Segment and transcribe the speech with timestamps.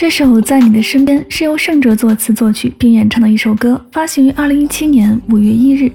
[0.00, 5.90] 这首《在你的身边》是由盛哲作词作曲并演唱的一首歌，发行于二零一七年五月一日。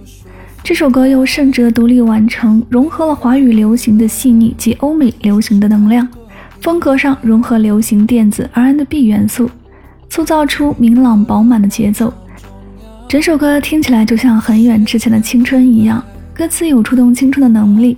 [0.61, 6.05] 这首歌由盛哲独立完成，融合了华语流行的细腻及欧美流行的能量，
[6.59, 9.49] 风格上融合流行电子 R&B 元素，
[10.09, 12.13] 塑造出明朗饱满的节奏。
[13.07, 17.95] 整首歌听起来就像很远之前的青春一样，歌词有触动青春的能力，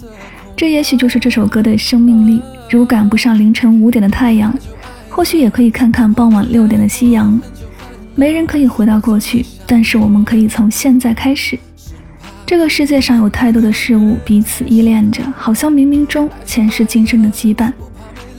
[0.56, 2.40] 这也许就是这首歌的生命力。
[2.70, 4.56] 如赶不上凌晨五点的太阳。
[5.16, 7.40] 或许也可以看看傍晚六点的夕阳。
[8.16, 11.58] 没人可以回到过去，但是我们可以从现在开始。
[12.46, 17.72] 这个世界上有太多的事物彼此依恋着，好像冥冥中前世今生的羁绊，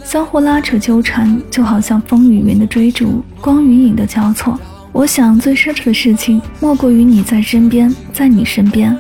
[0.05, 4.61] 相互拉扯纠缠，就好像风与云的追逐，光与影的交错。
[4.93, 8.95] 我想最奢侈的事情，莫过于你在身边，在你身边。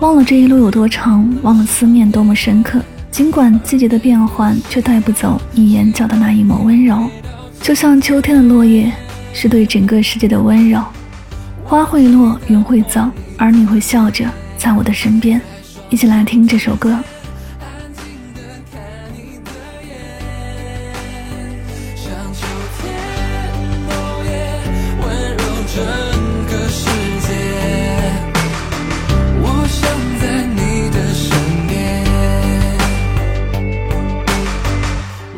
[0.00, 2.80] 忘了这一路有多长，忘了思念多么深刻。
[3.12, 7.10] 尽管季节的变换，却带不走你眼角的那一抹温柔，
[7.60, 8.90] 就像秋天的落叶，
[9.34, 10.82] 是对整个世界的温柔。
[11.62, 13.06] 花会落，云会走，
[13.36, 14.24] 而你会笑着
[14.56, 15.38] 在我的身边。
[15.90, 16.98] 一起来听这首歌。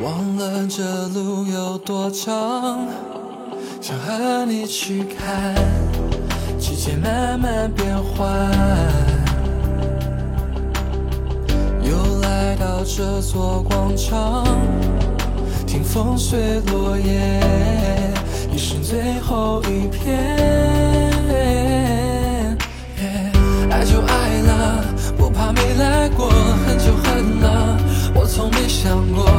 [0.04, 2.86] 忘了这路有多长？
[3.80, 5.54] 想和你去看
[6.58, 8.28] 季节慢慢变换。
[11.82, 14.44] 又来到这座广场，
[15.66, 17.40] 听风随落叶，
[18.52, 20.18] 一生最后一片。
[23.70, 24.84] 爱就爱了，
[25.16, 26.28] 不怕没来过。
[26.28, 27.78] 恨就恨了，
[28.14, 29.33] 我从没想过。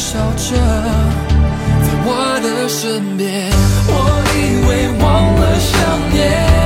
[0.00, 3.52] 笑着在我的身边
[3.86, 3.92] 我
[4.34, 6.59] 以为忘了想念。